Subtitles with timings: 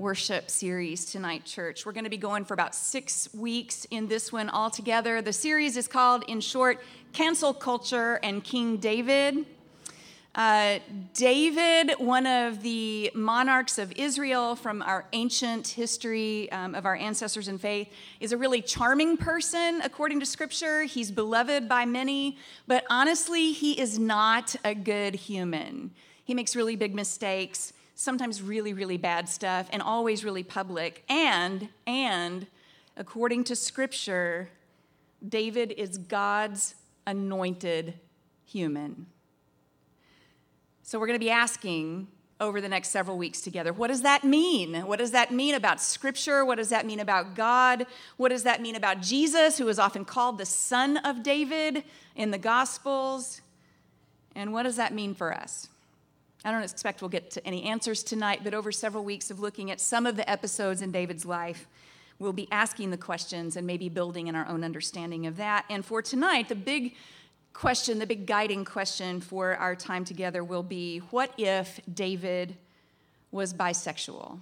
[0.00, 1.84] worship series tonight, church.
[1.84, 5.20] We're going to be going for about six weeks in this one altogether.
[5.20, 6.80] The series is called, in short,
[7.12, 9.44] Cancel Culture and King David.
[10.34, 10.78] Uh,
[11.12, 17.46] David, one of the monarchs of Israel from our ancient history um, of our ancestors
[17.46, 20.84] in faith, is a really charming person according to scripture.
[20.84, 25.90] He's beloved by many, but honestly, he is not a good human.
[26.24, 31.04] He makes really big mistakes sometimes really, really bad stuff, and always really public.
[31.10, 32.46] And, and,
[32.96, 34.48] according to scripture,
[35.28, 36.76] David is God's
[37.06, 37.92] anointed
[38.46, 39.04] human.
[40.82, 42.08] So we're going to be asking
[42.40, 43.70] over the next several weeks together.
[43.70, 44.86] What does that mean?
[44.86, 46.42] What does that mean about Scripture?
[46.42, 47.84] What does that mean about God?
[48.16, 51.84] What does that mean about Jesus, who is often called the Son of David
[52.16, 53.42] in the Gospels?
[54.34, 55.68] And what does that mean for us?
[56.44, 59.70] I don't expect we'll get to any answers tonight, but over several weeks of looking
[59.70, 61.66] at some of the episodes in David's life,
[62.18, 65.66] we'll be asking the questions and maybe building in our own understanding of that.
[65.68, 66.94] And for tonight, the big
[67.52, 72.56] question, the big guiding question for our time together will be what if David
[73.30, 74.38] was bisexual?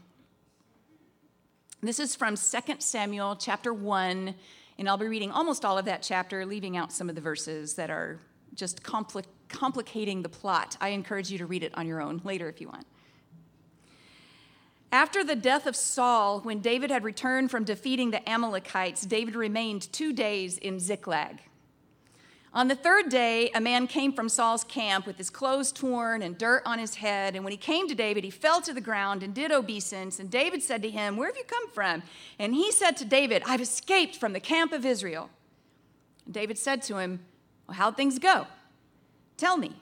[1.81, 2.41] This is from 2
[2.79, 4.35] Samuel chapter 1,
[4.79, 7.75] and I'll be reading almost all of that chapter, leaving out some of the verses
[7.75, 8.21] that are
[8.55, 10.77] just compli- complicating the plot.
[10.81, 12.87] I encourage you to read it on your own later if you want.
[14.91, 19.93] After the death of Saul, when David had returned from defeating the Amalekites, David remained
[19.93, 21.41] two days in Ziklag.
[22.55, 26.39] On the third day, a man came from Saul's camp with his clothes torn and
[26.39, 27.35] dirt on his head.
[27.37, 30.19] And when he came to David, he fell to the ground and did obeisance.
[30.19, 32.03] And David said to him, Where have you come from?
[32.39, 35.29] And he said to David, I've escaped from the camp of Israel.
[36.25, 37.21] And David said to him,
[37.67, 38.47] Well, how'd things go?
[39.39, 39.81] Tell me.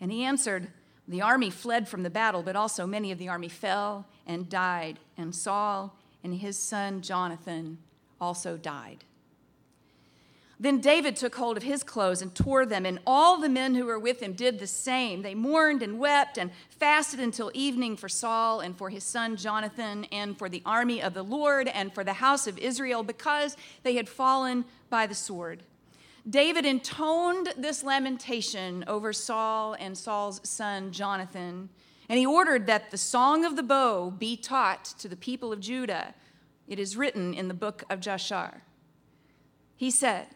[0.00, 0.68] And he answered,
[1.06, 4.98] The army fled from the battle, but also many of the army fell and died,
[5.18, 5.94] and Saul
[6.24, 7.78] and his son Jonathan
[8.20, 9.04] also died.
[10.60, 13.86] Then David took hold of his clothes and tore them, and all the men who
[13.86, 15.22] were with him did the same.
[15.22, 20.06] They mourned and wept and fasted until evening for Saul and for his son Jonathan
[20.10, 23.94] and for the army of the Lord and for the house of Israel because they
[23.94, 25.62] had fallen by the sword.
[26.28, 31.70] David intoned this lamentation over Saul and Saul's son Jonathan,
[32.08, 35.60] and he ordered that the song of the bow be taught to the people of
[35.60, 36.14] Judah.
[36.66, 38.60] It is written in the book of Jashar.
[39.74, 40.26] He said,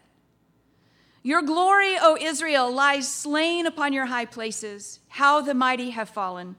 [1.22, 5.00] Your glory, O Israel, lies slain upon your high places.
[5.08, 6.56] How the mighty have fallen.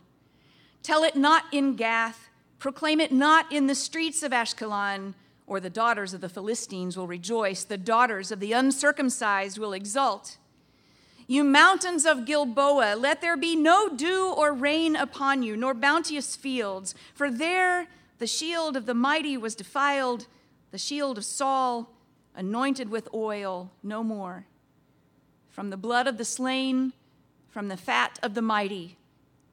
[0.83, 2.29] Tell it not in Gath,
[2.59, 5.15] proclaim it not in the streets of Ashkelon
[5.45, 10.37] or the daughters of the Philistines will rejoice, the daughters of the uncircumcised will exult.
[11.27, 16.35] You mountains of Gilboa, let there be no dew or rain upon you, nor bounteous
[16.35, 17.87] fields, for there
[18.19, 20.27] the shield of the mighty was defiled,
[20.71, 21.89] the shield of Saul,
[22.35, 24.45] anointed with oil, no more.
[25.49, 26.93] From the blood of the slain,
[27.49, 28.97] from the fat of the mighty,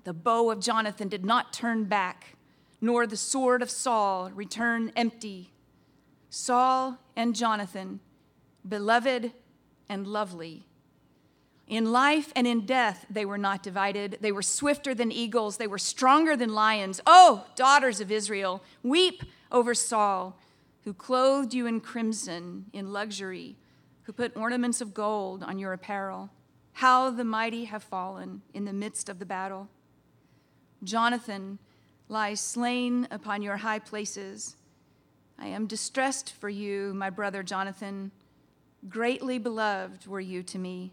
[0.05, 2.37] the bow of Jonathan did not turn back,
[2.81, 5.51] nor the sword of Saul return empty.
[6.31, 8.01] Saul and Jonathan,
[8.67, 9.33] beloved
[9.89, 10.65] and lovely.
[11.67, 14.19] In life and in death, they were not divided.
[14.21, 15.57] They were swifter than eagles.
[15.57, 17.01] They were stronger than lions.
[17.07, 20.37] Oh, daughters of Israel, weep over Saul,
[20.85, 23.57] who clothed you in crimson, in luxury,
[24.03, 26.31] who put ornaments of gold on your apparel.
[26.75, 29.69] How the mighty have fallen in the midst of the battle.
[30.83, 31.59] Jonathan
[32.09, 34.57] lies slain upon your high places.
[35.41, 38.13] I am distressed for you, my brother Jonathan.
[38.89, 40.93] Greatly beloved were you to me.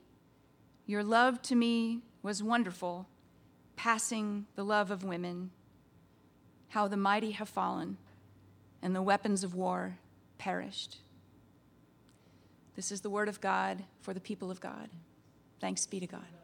[0.86, 3.08] Your love to me was wonderful,
[3.76, 5.52] passing the love of women.
[6.70, 7.98] How the mighty have fallen,
[8.82, 9.98] and the weapons of war
[10.38, 11.00] perished.
[12.76, 14.90] This is the word of God for the people of God.
[15.60, 16.37] Thanks be to God.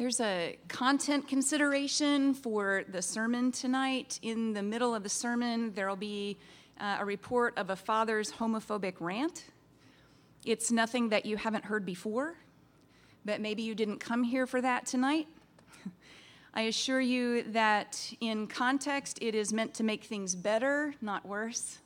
[0.00, 4.18] There's a content consideration for the sermon tonight.
[4.22, 6.38] In the middle of the sermon, there will be
[6.80, 9.44] uh, a report of a father's homophobic rant.
[10.46, 12.36] It's nothing that you haven't heard before,
[13.26, 15.28] but maybe you didn't come here for that tonight.
[16.54, 21.78] I assure you that in context, it is meant to make things better, not worse.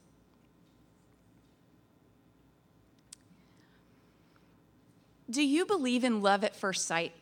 [5.28, 7.12] Do you believe in love at first sight?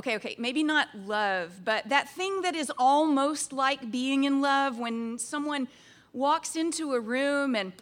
[0.00, 4.78] Okay, okay, maybe not love, but that thing that is almost like being in love
[4.78, 5.68] when someone
[6.14, 7.74] walks into a room and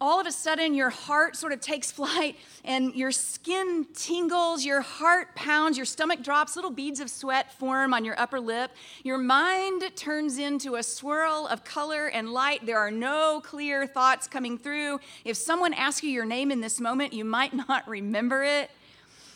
[0.00, 4.80] all of a sudden your heart sort of takes flight and your skin tingles, your
[4.80, 8.70] heart pounds, your stomach drops, little beads of sweat form on your upper lip.
[9.02, 12.64] Your mind turns into a swirl of color and light.
[12.64, 15.00] There are no clear thoughts coming through.
[15.24, 18.70] If someone asks you your name in this moment, you might not remember it.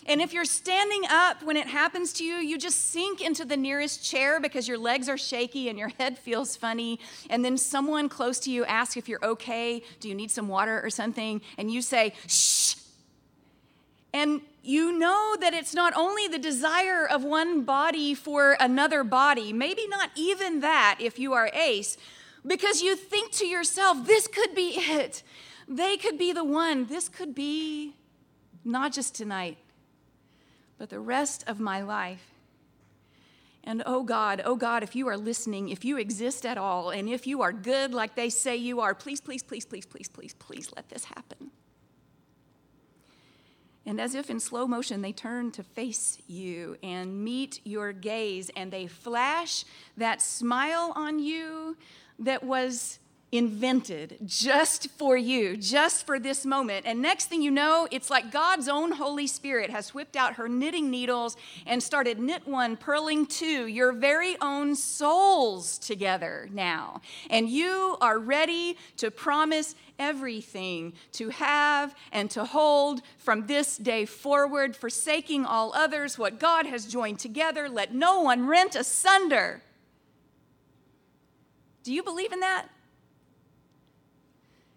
[0.07, 3.57] And if you're standing up when it happens to you, you just sink into the
[3.57, 6.99] nearest chair because your legs are shaky and your head feels funny.
[7.29, 10.81] And then someone close to you asks if you're okay, do you need some water
[10.83, 11.41] or something?
[11.59, 12.77] And you say, shh.
[14.13, 19.53] And you know that it's not only the desire of one body for another body,
[19.53, 21.97] maybe not even that if you are ace,
[22.47, 25.23] because you think to yourself, this could be it.
[25.69, 26.87] They could be the one.
[26.87, 27.95] This could be
[28.65, 29.59] not just tonight,
[30.81, 32.33] but the rest of my life.
[33.63, 37.07] And oh God, oh God, if you are listening, if you exist at all, and
[37.07, 40.33] if you are good like they say you are, please, please, please, please, please, please,
[40.33, 41.51] please let this happen.
[43.85, 48.51] And as if in slow motion, they turn to face you and meet your gaze,
[48.57, 49.67] and they flash
[49.99, 51.77] that smile on you
[52.21, 53.01] that was
[53.33, 56.85] invented just for you, just for this moment.
[56.85, 60.49] And next thing you know, it's like God's own Holy Spirit has whipped out her
[60.49, 67.03] knitting needles and started knit one, purling two, your very own souls together now.
[67.29, 74.07] And you are ready to promise everything to have and to hold from this day
[74.07, 77.69] forward, forsaking all others, what God has joined together.
[77.69, 79.63] Let no one rent asunder.
[81.85, 82.69] Do you believe in that?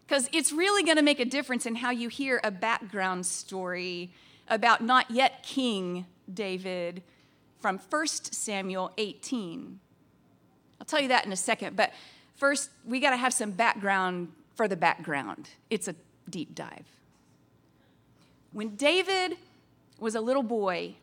[0.08, 4.12] Because it's really going to make a difference in how you hear a background story
[4.48, 7.02] about not yet King David
[7.60, 9.80] from 1 Samuel 18.
[10.80, 11.94] I'll tell you that in a second, but
[12.36, 15.50] first, we got to have some background for the background.
[15.70, 15.96] It's a
[16.30, 16.86] deep dive.
[18.52, 19.38] When David
[20.00, 20.96] was a little boy,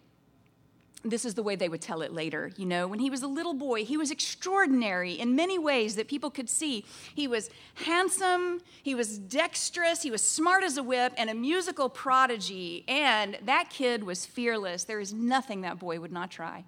[1.03, 2.51] this is the way they would tell it later.
[2.57, 6.09] You know, when he was a little boy, he was extraordinary in many ways that
[6.09, 6.85] people could see.
[7.15, 7.51] He was
[7.87, 12.85] handsome, he was dexterous, he was smart as a whip, and a musical prodigy.
[12.87, 14.85] And that kid was fearless.
[14.85, 16.65] There is nothing that boy would not try.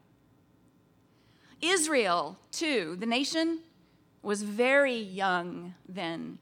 [1.60, 3.60] Israel, too, the nation,
[4.22, 6.38] was very young then.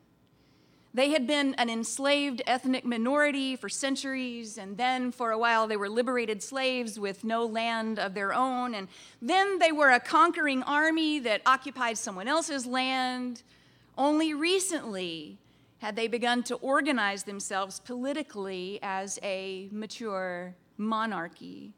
[0.93, 5.77] They had been an enslaved ethnic minority for centuries, and then for a while they
[5.77, 8.89] were liberated slaves with no land of their own, and
[9.23, 13.45] then they were a conquering army that occupied someone else's land.
[13.97, 15.39] Only recently
[15.79, 21.73] had they begun to organize themselves politically as a mature monarchy.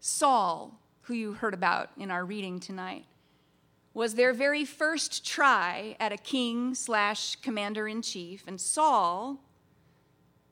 [0.00, 3.04] Saul, who you heard about in our reading tonight,
[3.98, 9.40] was their very first try at a king slash commander in chief, and Saul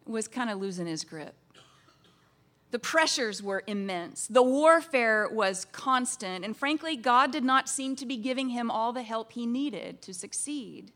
[0.04, 1.36] was kind of losing his grip.
[2.72, 4.26] The pressures were immense.
[4.26, 6.44] The warfare was constant.
[6.44, 10.02] And frankly, God did not seem to be giving him all the help he needed
[10.02, 10.90] to succeed.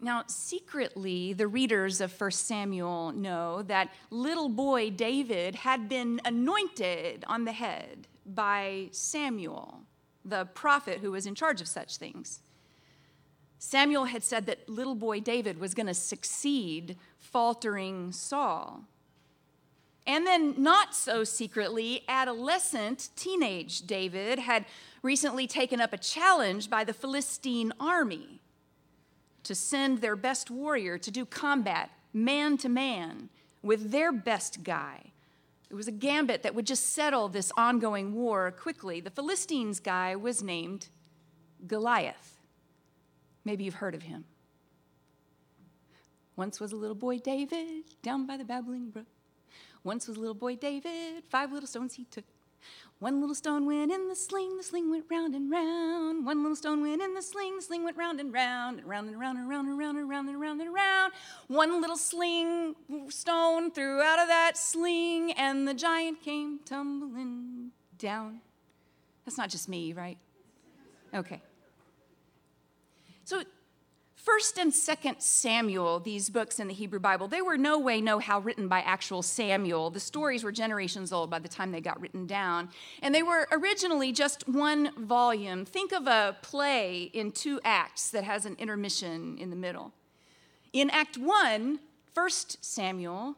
[0.00, 7.22] Now, secretly, the readers of 1 Samuel know that little boy David had been anointed
[7.28, 9.82] on the head by Samuel
[10.24, 12.40] the prophet who was in charge of such things.
[13.58, 18.84] Samuel had said that little boy David was going to succeed faltering Saul.
[20.06, 24.66] And then, not so secretly, adolescent teenage David had
[25.02, 28.42] recently taken up a challenge by the Philistine army
[29.44, 33.30] to send their best warrior to do combat man to man
[33.62, 35.13] with their best guy
[35.74, 39.00] it was a gambit that would just settle this ongoing war quickly.
[39.00, 40.86] The Philistines guy was named
[41.66, 42.38] Goliath.
[43.44, 44.24] Maybe you've heard of him.
[46.36, 49.08] Once was a little boy David down by the babbling brook.
[49.82, 52.24] Once was a little boy David, five little stones he took.
[53.00, 56.24] One little stone went in the sling, the sling went round and round.
[56.24, 59.08] One little stone went in the sling, the sling went round and round, and round
[59.08, 61.12] and round and round and round and round and round and round.
[61.48, 62.74] One little sling
[63.08, 68.40] stone threw out of that sling, and the giant came tumbling down.
[69.24, 70.18] That's not just me, right?
[71.12, 71.42] Okay.
[73.24, 73.42] So
[74.16, 78.18] First and Second Samuel, these books in the Hebrew Bible, they were no way, no
[78.18, 79.90] how written by actual Samuel.
[79.90, 82.70] The stories were generations old by the time they got written down.
[83.02, 85.64] And they were originally just one volume.
[85.64, 89.92] Think of a play in two acts that has an intermission in the middle.
[90.72, 91.80] In Act One,
[92.14, 93.34] First Samuel,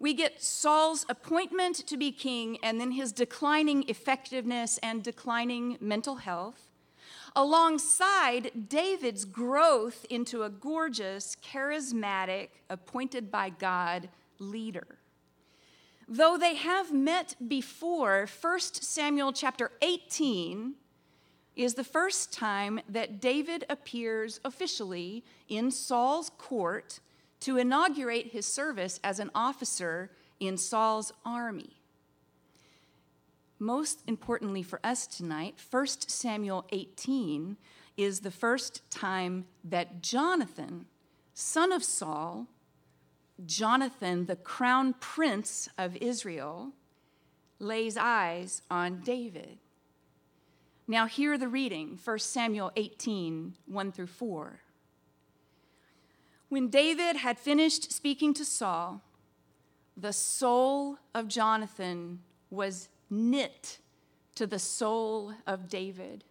[0.00, 6.16] we get Saul's appointment to be king and then his declining effectiveness and declining mental
[6.16, 6.67] health
[7.38, 14.08] alongside David's growth into a gorgeous, charismatic, appointed by God
[14.40, 14.98] leader.
[16.08, 20.74] Though they have met before, 1 Samuel chapter 18
[21.54, 26.98] is the first time that David appears officially in Saul's court
[27.40, 31.77] to inaugurate his service as an officer in Saul's army.
[33.58, 37.56] Most importantly for us tonight, 1 Samuel 18
[37.96, 40.86] is the first time that Jonathan,
[41.34, 42.46] son of Saul,
[43.44, 46.72] Jonathan, the crown prince of Israel,
[47.58, 49.58] lays eyes on David.
[50.86, 54.60] Now, hear the reading 1 Samuel 18 1 through 4.
[56.48, 59.02] When David had finished speaking to Saul,
[59.96, 63.78] the soul of Jonathan was knit
[64.34, 66.24] to the soul of David.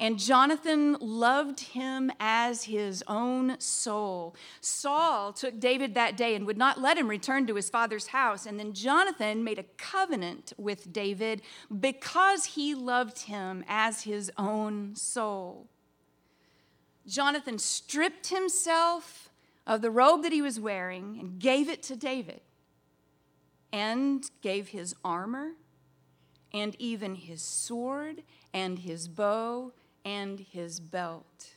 [0.00, 4.34] And Jonathan loved him as his own soul.
[4.60, 8.44] Saul took David that day and would not let him return to his father's house.
[8.44, 11.42] And then Jonathan made a covenant with David
[11.80, 15.68] because he loved him as his own soul.
[17.06, 19.28] Jonathan stripped himself
[19.66, 22.40] of the robe that he was wearing and gave it to David,
[23.72, 25.52] and gave his armor
[26.54, 28.22] and even his sword
[28.54, 29.72] and his bow
[30.04, 31.50] and his belt.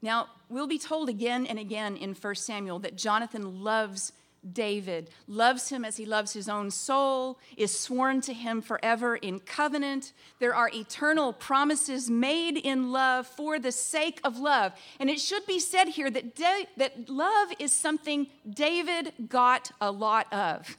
[0.00, 4.12] Now, we'll be told again and again in 1 Samuel that Jonathan loves
[4.52, 9.40] David, loves him as he loves his own soul, is sworn to him forever in
[9.40, 10.12] covenant.
[10.38, 14.72] There are eternal promises made in love for the sake of love.
[15.00, 19.90] And it should be said here that, da- that love is something David got a
[19.90, 20.76] lot of.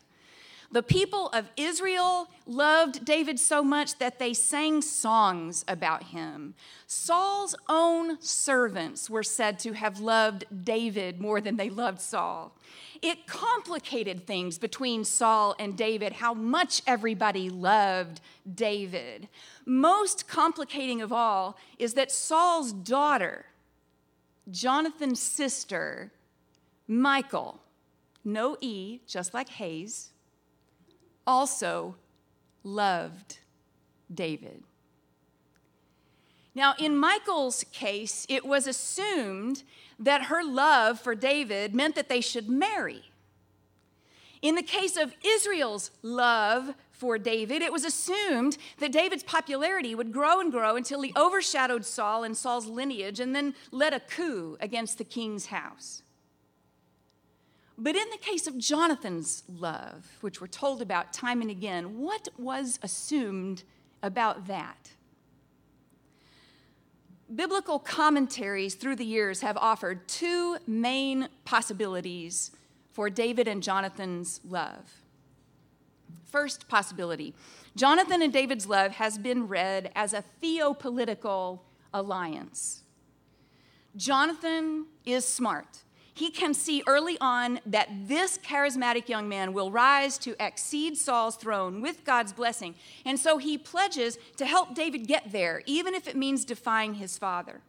[0.75, 6.53] The people of Israel loved David so much that they sang songs about him.
[6.86, 12.58] Saul's own servants were said to have loved David more than they loved Saul.
[13.01, 18.20] It complicated things between Saul and David, how much everybody loved
[18.53, 19.29] David.
[19.65, 23.46] Most complicating of all is that Saul's daughter,
[24.51, 26.12] Jonathan's sister,
[26.86, 27.62] Michal,
[28.25, 30.12] no E, just like Hayes,
[31.25, 31.96] also
[32.63, 33.39] loved
[34.13, 34.63] David.
[36.53, 39.63] Now, in Michal's case, it was assumed
[40.00, 43.03] that her love for David meant that they should marry.
[44.41, 50.13] In the case of Israel's love for David, it was assumed that David's popularity would
[50.13, 54.55] grow and grow until he overshadowed Saul and Saul's lineage and then led a coup
[54.62, 56.03] against the king's house.
[57.77, 62.29] But in the case of Jonathan's love, which we're told about time and again, what
[62.38, 63.63] was assumed
[64.01, 64.91] about that?
[67.34, 72.51] Biblical commentaries through the years have offered two main possibilities
[72.94, 75.01] for David and Jonathan's love.
[76.25, 77.34] First possibility
[77.75, 81.60] Jonathan and David's love has been read as a theopolitical
[81.94, 82.84] alliance.
[83.98, 85.79] Jonathan is smart
[86.15, 91.36] he can see early on that this charismatic young man will rise to exceed Saul's
[91.36, 92.74] throne with God's blessing.
[93.03, 97.17] And so he pledges to help David get there, even if it means defying his
[97.17, 97.60] father.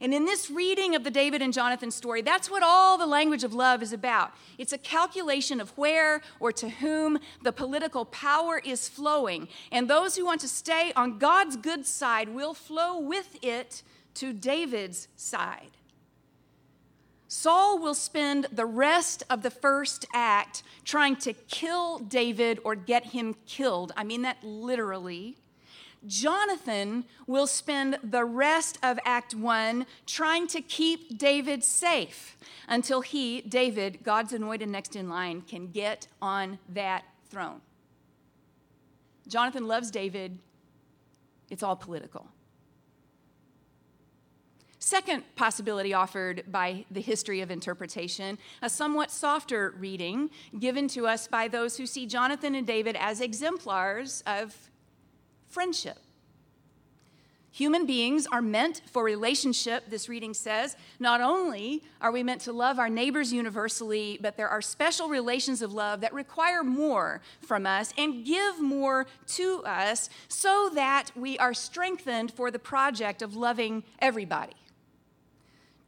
[0.00, 3.44] And in this reading of the David and Jonathan story, that's what all the language
[3.44, 4.32] of love is about.
[4.56, 9.46] It's a calculation of where or to whom the political power is flowing.
[9.70, 13.82] And those who want to stay on God's good side will flow with it
[14.14, 15.72] to David's side.
[17.28, 23.06] Saul will spend the rest of the first act trying to kill David or get
[23.06, 23.92] him killed.
[23.96, 25.36] I mean that literally.
[26.06, 33.42] Jonathan will spend the rest of Act 1 trying to keep David safe until he,
[33.42, 37.60] David, God's anointed next in line, can get on that throne.
[39.26, 40.38] Jonathan loves David.
[41.50, 42.28] It's all political.
[44.88, 51.28] Second possibility offered by the history of interpretation, a somewhat softer reading given to us
[51.28, 54.56] by those who see Jonathan and David as exemplars of
[55.46, 55.98] friendship.
[57.50, 60.74] Human beings are meant for relationship, this reading says.
[60.98, 65.60] Not only are we meant to love our neighbors universally, but there are special relations
[65.60, 71.36] of love that require more from us and give more to us so that we
[71.36, 74.54] are strengthened for the project of loving everybody.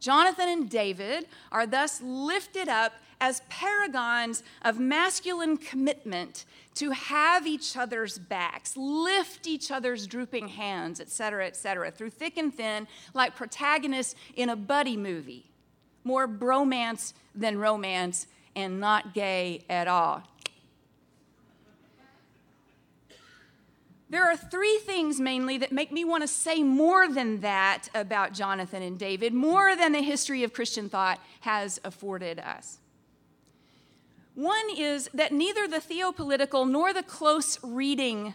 [0.01, 6.43] Jonathan and David are thus lifted up as paragons of masculine commitment
[6.73, 12.53] to have each other's backs, lift each other's drooping hands, etc., etc., through thick and
[12.53, 15.45] thin, like protagonists in a buddy movie.
[16.03, 20.23] More bromance than romance, and not gay at all.
[24.11, 28.33] There are three things mainly that make me want to say more than that about
[28.33, 32.79] Jonathan and David, more than the history of Christian thought has afforded us.
[34.35, 38.33] One is that neither the theopolitical nor the close reading,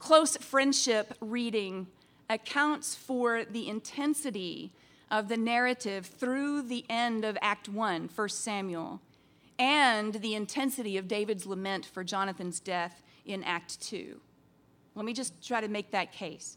[0.00, 1.86] close friendship reading
[2.28, 4.72] accounts for the intensity
[5.08, 9.00] of the narrative through the end of Act 1, 1 Samuel,
[9.56, 14.20] and the intensity of David's lament for Jonathan's death in Act 2.
[14.96, 16.56] Let me just try to make that case.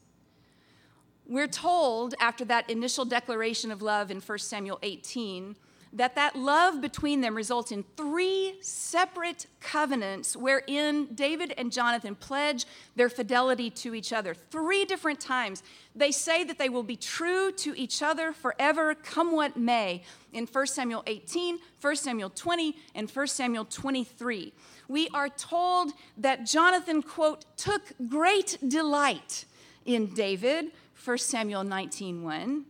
[1.28, 5.56] We're told after that initial declaration of love in 1 Samuel 18
[5.94, 12.66] that that love between them results in three separate covenants wherein David and Jonathan pledge
[12.96, 14.34] their fidelity to each other.
[14.34, 15.64] Three different times.
[15.96, 20.46] They say that they will be true to each other forever, come what may, in
[20.46, 24.54] 1 Samuel 18, 1 Samuel 20, and 1 Samuel 23
[24.90, 29.46] we are told that Jonathan, quote, took great delight
[29.86, 32.66] in David, 1 Samuel 19:1.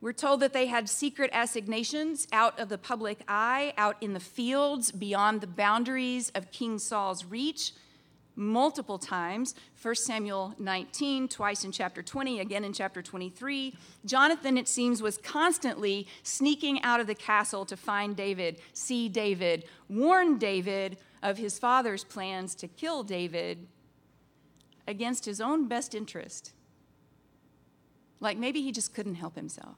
[0.00, 4.20] We're told that they had secret assignations out of the public eye, out in the
[4.20, 7.72] fields, beyond the boundaries of King Saul's reach,
[8.38, 13.74] multiple times 1 Samuel 19, twice in chapter 20, again in chapter 23.
[14.06, 19.64] Jonathan, it seems, was constantly sneaking out of the castle to find David, see David,
[19.88, 23.66] warn David of his father's plans to kill David
[24.86, 26.52] against his own best interest.
[28.20, 29.76] Like maybe he just couldn't help himself.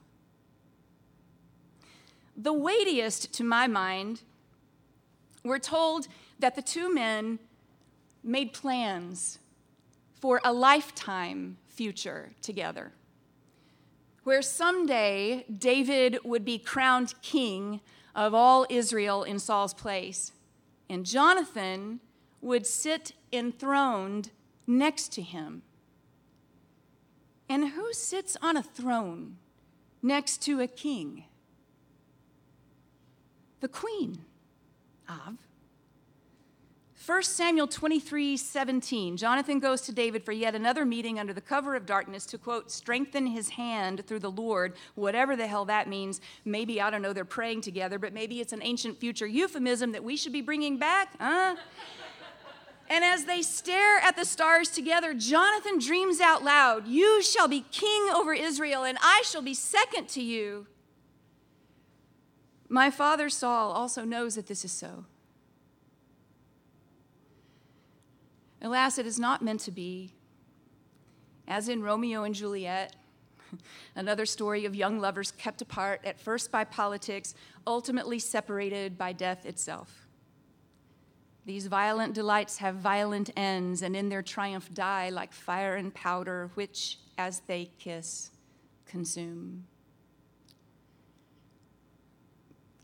[2.37, 4.23] The weightiest, to my mind,
[5.45, 6.09] we're told
[6.39, 7.39] that the two men
[8.23, 9.39] made plans
[10.21, 12.93] for a lifetime future together,
[14.25, 17.81] where someday David would be crowned king
[18.15, 20.33] of all Israel in Saul's place,
[20.89, 22.01] and Jonathan
[22.41, 24.31] would sit enthroned
[24.67, 25.63] next to him.
[27.49, 29.37] And who sits on a throne
[30.03, 31.25] next to a king?
[33.61, 34.25] The queen
[37.05, 39.17] 1 Samuel 23 17.
[39.17, 42.71] Jonathan goes to David for yet another meeting under the cover of darkness to, quote,
[42.71, 46.21] strengthen his hand through the Lord, whatever the hell that means.
[46.45, 50.05] Maybe, I don't know, they're praying together, but maybe it's an ancient future euphemism that
[50.05, 51.57] we should be bringing back, huh?
[52.93, 57.65] And as they stare at the stars together, Jonathan dreams out loud You shall be
[57.71, 60.67] king over Israel, and I shall be second to you.
[62.69, 65.05] My father Saul also knows that this is so.
[68.63, 70.13] Alas, it is not meant to be.
[71.49, 72.95] As in Romeo and Juliet,
[73.97, 77.35] another story of young lovers kept apart, at first by politics,
[77.67, 80.07] ultimately separated by death itself.
[81.47, 86.51] These violent delights have violent ends, and in their triumph die like fire and powder,
[86.55, 88.31] which, as they kiss,
[88.87, 89.65] consume.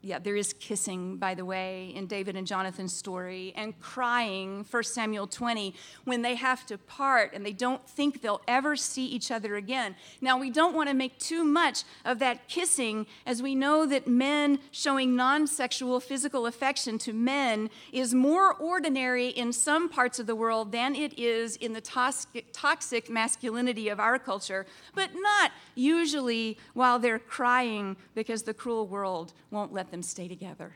[0.06, 4.82] Yeah, there is kissing, by the way, in David and Jonathan's story, and crying, 1
[4.84, 9.32] Samuel 20, when they have to part and they don't think they'll ever see each
[9.32, 9.96] other again.
[10.20, 14.06] Now, we don't want to make too much of that kissing, as we know that
[14.06, 20.28] men showing non sexual physical affection to men is more ordinary in some parts of
[20.28, 26.56] the world than it is in the toxic masculinity of our culture, but not usually
[26.74, 30.74] while they're crying because the cruel world won't let them them stay together.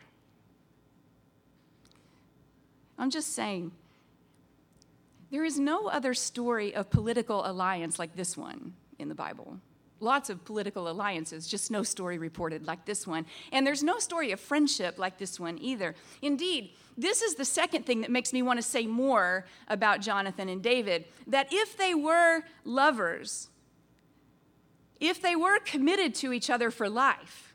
[2.97, 3.71] I'm just saying,
[5.29, 9.59] there is no other story of political alliance like this one in the Bible.
[9.99, 13.27] Lots of political alliances, just no story reported like this one.
[13.51, 15.93] And there's no story of friendship like this one either.
[16.23, 20.49] Indeed, this is the second thing that makes me want to say more about Jonathan
[20.49, 23.49] and David that if they were lovers,
[24.99, 27.50] if they were committed to each other for life,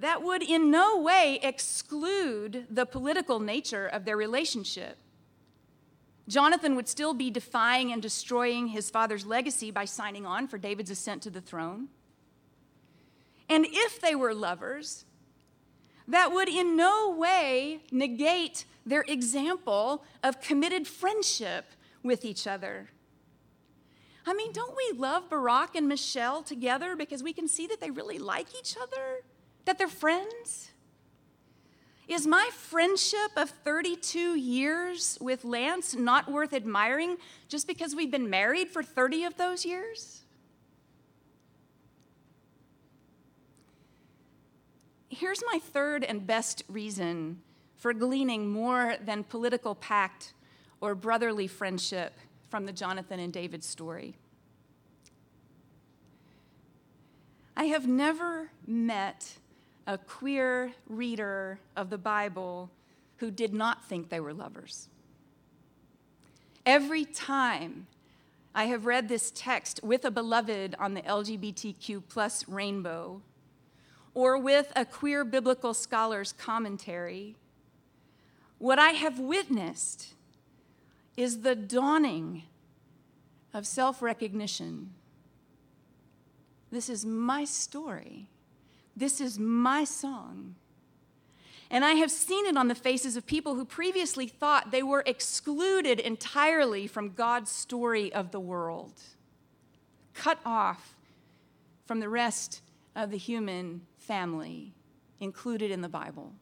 [0.00, 4.96] that would in no way exclude the political nature of their relationship.
[6.26, 10.90] Jonathan would still be defying and destroying his father's legacy by signing on for David's
[10.90, 11.88] ascent to the throne.
[13.48, 15.04] And if they were lovers,
[16.06, 21.66] that would in no way negate their example of committed friendship
[22.02, 22.88] with each other.
[24.26, 27.90] I mean, don't we love Barack and Michelle together because we can see that they
[27.90, 29.22] really like each other,
[29.64, 30.70] that they're friends?
[32.08, 37.18] Is my friendship of 32 years with Lance not worth admiring
[37.48, 40.22] just because we've been married for 30 of those years?
[45.08, 47.42] Here's my third and best reason
[47.76, 50.32] for gleaning more than political pact
[50.80, 52.14] or brotherly friendship
[52.48, 54.16] from the Jonathan and David story.
[57.56, 59.36] I have never met
[59.90, 62.70] a queer reader of the Bible
[63.16, 64.88] who did not think they were lovers.
[66.64, 67.88] Every time
[68.54, 73.20] I have read this text with a beloved on the LGBTQ plus rainbow,
[74.14, 77.34] or with a queer biblical scholar's commentary,
[78.58, 80.14] what I have witnessed
[81.16, 82.44] is the dawning
[83.52, 84.92] of self recognition.
[86.70, 88.28] This is my story.
[88.96, 90.56] This is my song.
[91.70, 95.04] And I have seen it on the faces of people who previously thought they were
[95.06, 98.94] excluded entirely from God's story of the world,
[100.14, 100.96] cut off
[101.86, 102.62] from the rest
[102.96, 104.74] of the human family
[105.20, 106.32] included in the Bible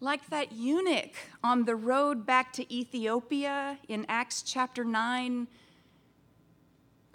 [0.00, 5.48] like that eunuch on the road back to Ethiopia in Acts chapter 9.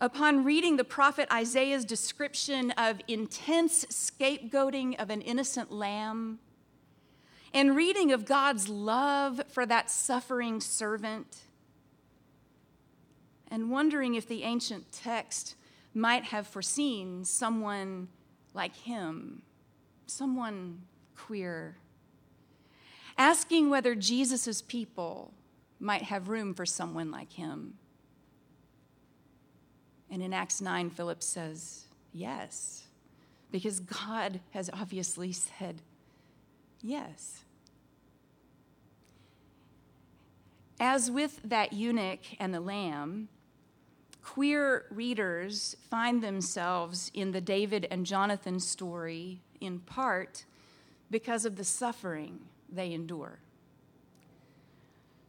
[0.03, 6.39] Upon reading the prophet Isaiah's description of intense scapegoating of an innocent lamb,
[7.53, 11.43] and reading of God's love for that suffering servant,
[13.47, 15.55] and wondering if the ancient text
[15.93, 18.09] might have foreseen someone
[18.53, 19.41] like him,
[20.05, 20.81] someone
[21.15, 21.77] queer
[23.17, 25.33] asking whether Jesus' people
[25.79, 27.75] might have room for someone like him.
[30.13, 32.83] And in Acts 9, Philip says, Yes,
[33.51, 35.81] because God has obviously said
[36.83, 37.43] yes.
[40.79, 43.27] As with that eunuch and the lamb,
[44.21, 50.45] queer readers find themselves in the David and Jonathan story in part
[51.09, 53.39] because of the suffering they endure.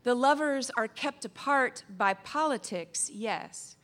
[0.02, 3.76] The lovers are kept apart by politics, yes,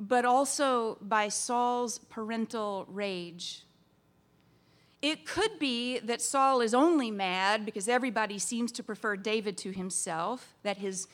[0.00, 3.64] but also by Saul's parental rage.
[5.00, 9.70] It could be that Saul is only mad because everybody seems to prefer David to
[9.70, 11.06] himself, that his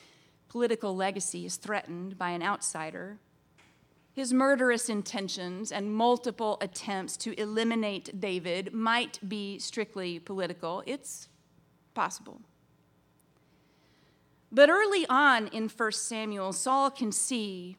[0.49, 3.19] political legacy is threatened by an outsider.
[4.13, 10.81] His murderous intentions and multiple attempts to eliminate David might be strictly political.
[10.85, 11.27] It's
[11.93, 12.41] possible.
[14.51, 17.77] But early on in 1 Samuel, Saul can see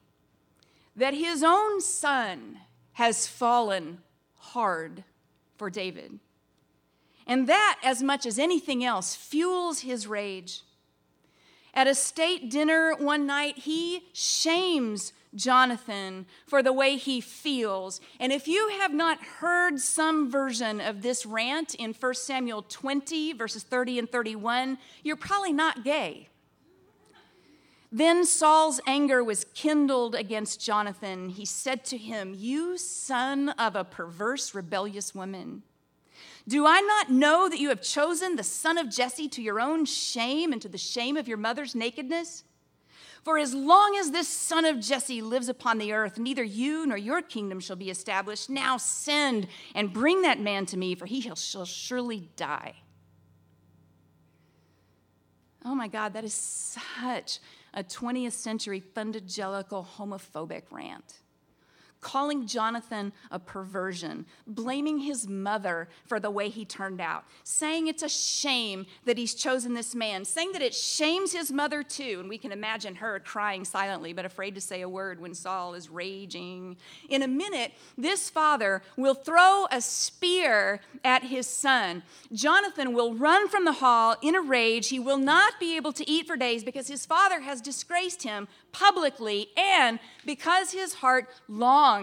[0.97, 2.59] that his own son
[2.95, 3.99] has fallen
[4.37, 5.05] hard
[5.57, 6.19] for David.
[7.27, 10.63] And that, as much as anything else, fuels his rage.
[11.75, 18.01] At a state dinner one night, he shames Jonathan for the way he feels.
[18.19, 23.35] And if you have not heard some version of this rant in 1 Samuel 20,
[23.35, 26.29] verses 30 and 31, you're probably not gay.
[27.93, 31.29] Then Saul's anger was kindled against Jonathan.
[31.29, 35.63] He said to him, You son of a perverse, rebellious woman.
[36.49, 39.85] Do I not know that you have chosen the son of Jesse to your own
[39.85, 42.45] shame and to the shame of your mother's nakedness?
[43.25, 46.97] For as long as this son of Jesse lives upon the earth, neither you nor
[46.97, 48.49] your kingdom shall be established.
[48.49, 52.77] Now send and bring that man to me, for he shall surely die.
[55.65, 57.41] Oh my God, that is such
[57.77, 61.21] a 20th century fundagelical homophobic rant
[62.07, 68.05] calling Jonathan a perversion, blaming his mother for the way he turned out, saying it's
[68.05, 72.19] a shame that he's chosen this man, saying that it shames his mother too.
[72.21, 75.75] And we can imagine her crying silently, but afraid to say a word when Saul
[75.75, 76.77] is raging.
[77.09, 82.05] In a minute, this father will throw a spear at his son.
[82.33, 84.91] Jonathan will run from the hall in a rage.
[84.91, 88.47] He will not be able to eat for days because his father has disgraced him
[88.71, 91.96] publicly and because his heart longs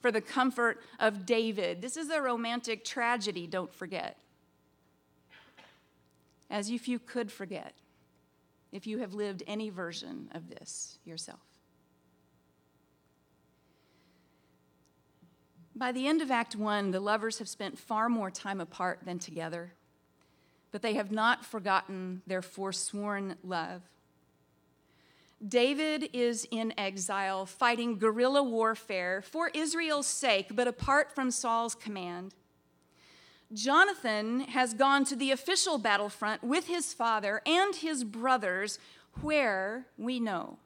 [0.00, 1.80] for the comfort of David.
[1.82, 4.16] This is a romantic tragedy, don't forget.
[6.50, 7.74] As if you could forget.
[8.72, 11.40] if you have lived any version of this yourself.
[15.74, 19.18] By the end of Act One, the lovers have spent far more time apart than
[19.18, 19.72] together,
[20.72, 23.82] but they have not forgotten their forsworn love.
[25.46, 32.34] David is in exile, fighting guerrilla warfare for Israel's sake, but apart from Saul's command.
[33.52, 38.78] Jonathan has gone to the official battlefront with his father and his brothers,
[39.20, 40.58] where we know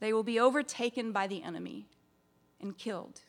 [0.00, 1.86] they will be overtaken by the enemy
[2.60, 3.20] and killed.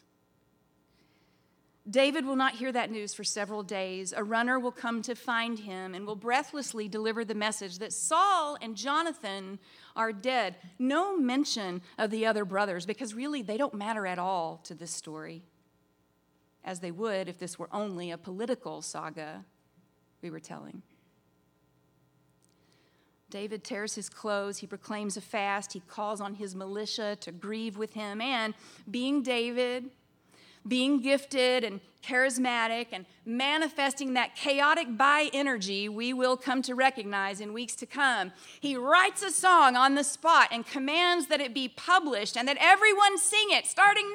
[1.90, 4.14] David will not hear that news for several days.
[4.16, 8.56] A runner will come to find him and will breathlessly deliver the message that Saul
[8.62, 9.58] and Jonathan
[9.96, 10.58] are dead.
[10.78, 14.92] No mention of the other brothers because really they don't matter at all to this
[14.92, 15.42] story,
[16.64, 19.44] as they would if this were only a political saga
[20.22, 20.84] we were telling.
[23.32, 27.78] David tears his clothes, he proclaims a fast, he calls on his militia to grieve
[27.78, 28.54] with him, and
[28.92, 29.90] being David,
[30.68, 37.40] being gifted and charismatic and manifesting that chaotic bi energy we will come to recognize
[37.40, 38.32] in weeks to come.
[38.60, 42.58] He writes a song on the spot and commands that it be published and that
[42.60, 44.10] everyone sing it starting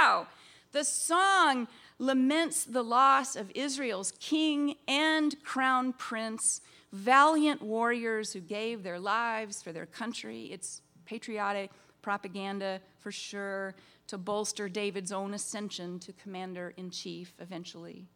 [0.00, 0.28] now.
[0.72, 6.60] The song laments the loss of Israel's king and crown prince,
[6.92, 10.46] valiant warriors who gave their lives for their country.
[10.52, 11.70] It's patriotic
[12.02, 13.74] propaganda for sure
[14.06, 18.06] to bolster David's own ascension to commander in chief eventually.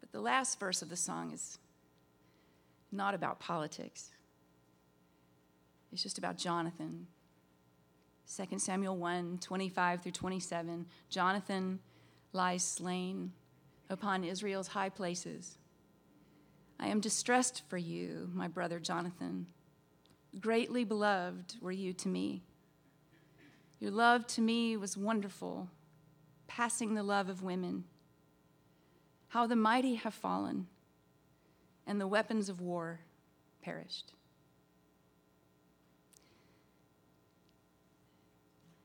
[0.00, 1.58] But the last verse of the song is
[2.90, 4.10] not about politics,
[5.92, 7.06] it's just about Jonathan.
[8.36, 10.86] 2 Samuel 1 25 through 27.
[11.08, 11.78] Jonathan
[12.34, 13.32] lies slain
[13.88, 15.56] upon Israel's high places.
[16.78, 19.46] I am distressed for you, my brother Jonathan.
[20.40, 22.42] Greatly beloved were you to me.
[23.80, 25.68] Your love to me was wonderful,
[26.46, 27.84] passing the love of women.
[29.28, 30.66] How the mighty have fallen,
[31.86, 33.00] and the weapons of war
[33.62, 34.12] perished.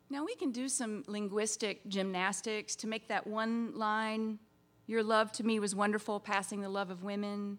[0.09, 4.37] Now, we can do some linguistic gymnastics to make that one line,
[4.85, 7.57] Your love to me was wonderful, passing the love of women,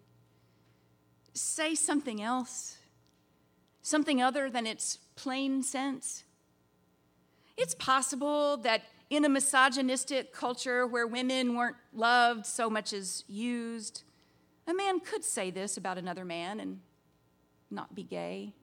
[1.33, 2.77] say something else
[3.85, 6.23] something other than its plain sense?
[7.55, 14.03] It's possible that in a misogynistic culture where women weren't loved so much as used,
[14.67, 16.79] a man could say this about another man and
[17.69, 18.53] not be gay.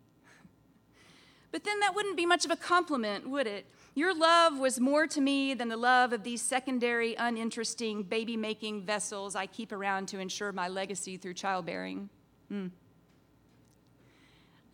[1.52, 3.66] But then that wouldn't be much of a compliment, would it?
[3.94, 8.82] Your love was more to me than the love of these secondary, uninteresting, baby making
[8.82, 12.08] vessels I keep around to ensure my legacy through childbearing.
[12.48, 12.68] Hmm.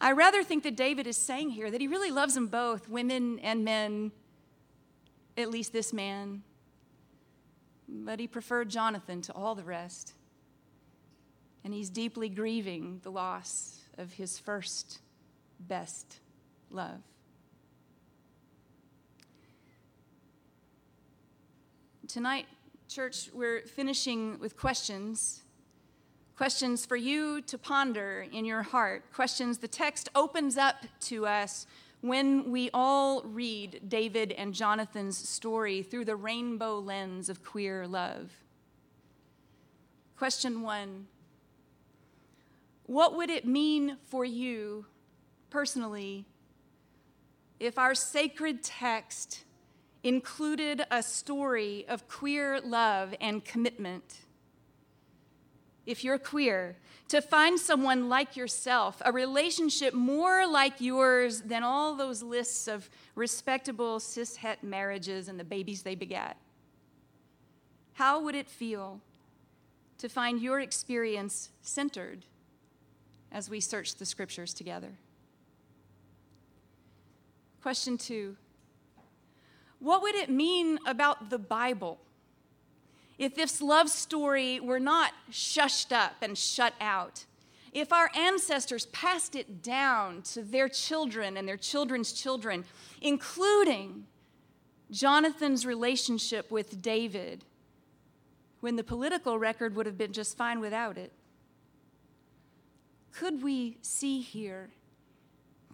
[0.01, 3.39] I rather think that David is saying here that he really loves them both, women
[3.41, 4.13] and men,
[5.37, 6.43] at least this man.
[7.89, 10.15] But he preferred Jonathan to all the rest.
[11.65, 15.01] And he's deeply grieving the loss of his first
[15.59, 16.21] best
[16.71, 17.01] love.
[22.07, 22.47] Tonight,
[22.89, 25.43] church, we're finishing with questions
[26.39, 31.67] questions for you to ponder in your heart, questions the text opens up to us
[32.01, 38.31] when we all read David and Jonathan's story through the rainbow lens of queer love.
[40.17, 41.09] Question one
[42.87, 44.87] What would it mean for you
[45.51, 46.25] personally
[47.59, 49.43] if our sacred text
[50.05, 54.28] included a story of queer love and commitment?
[55.89, 56.77] If you're queer,
[57.09, 62.91] to find someone like yourself, a relationship more like yours than all those lists of
[63.15, 66.37] respectable cishet marriages and the babies they begat.
[67.95, 69.01] How would it feel
[69.97, 72.27] to find your experience centered
[73.33, 74.93] as we search the scriptures together?
[77.63, 78.37] Question two
[79.79, 81.99] What would it mean about the Bible?
[83.19, 87.25] If this love story were not shushed up and shut out,
[87.73, 92.65] if our ancestors passed it down to their children and their children's children,
[93.03, 94.07] including
[94.91, 97.45] Jonathan's relationship with David,
[98.61, 101.13] when the political record would have been just fine without it,
[103.13, 104.71] could we see here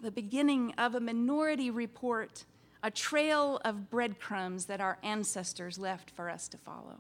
[0.03, 2.45] the beginning of a minority report,
[2.83, 6.99] a trail of breadcrumbs that our ancestors left for us to follow?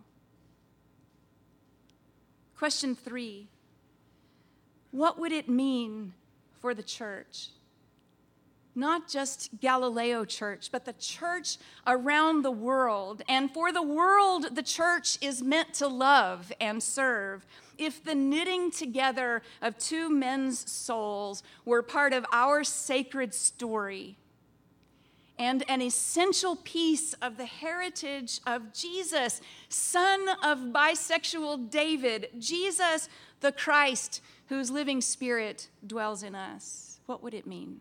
[2.65, 3.47] Question three
[4.91, 6.15] what would it mean
[6.63, 7.51] for the church?
[8.75, 13.21] Not just Galileo Church, but the church around the world.
[13.29, 17.45] And for the world, the church is meant to love and serve.
[17.77, 24.17] If the knitting together of two men's souls were part of our sacred story,
[25.39, 33.09] and an essential piece of the heritage of Jesus, son of bisexual David, Jesus
[33.41, 37.01] the Christ, whose living spirit dwells in us.
[37.07, 37.81] What would it mean?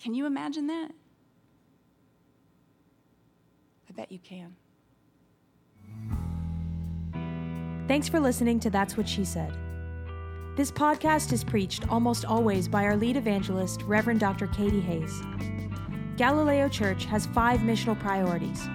[0.00, 0.90] Can you imagine that?
[3.88, 4.56] I bet you can.
[7.86, 9.63] Thanks for listening to That's What She Said.
[10.56, 14.46] This podcast is preached almost always by our lead evangelist, Reverend Dr.
[14.46, 15.20] Katie Hays.
[16.16, 18.68] Galileo Church has five missional priorities.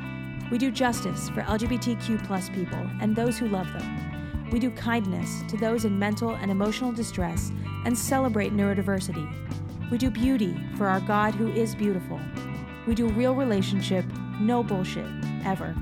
[0.52, 4.50] We do justice for LGBTQ plus people and those who love them.
[4.52, 7.50] We do kindness to those in mental and emotional distress
[7.86, 9.90] and celebrate neurodiversity.
[9.90, 12.20] We do beauty for our God who is beautiful.
[12.88, 14.04] We do real relationship,
[14.42, 15.08] no bullshit,
[15.46, 15.74] ever.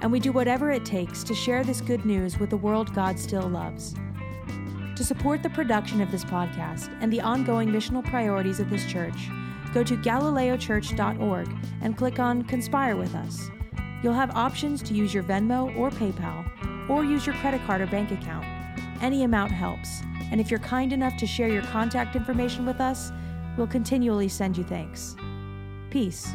[0.00, 3.18] And we do whatever it takes to share this good news with the world God
[3.18, 3.96] still loves.
[4.96, 9.28] To support the production of this podcast and the ongoing missional priorities of this church,
[9.72, 11.48] go to galileochurch.org
[11.82, 13.50] and click on Conspire with Us.
[14.04, 17.86] You'll have options to use your Venmo or PayPal, or use your credit card or
[17.88, 18.46] bank account.
[19.02, 23.10] Any amount helps, and if you're kind enough to share your contact information with us,
[23.56, 25.16] we'll continually send you thanks.
[25.90, 26.34] Peace.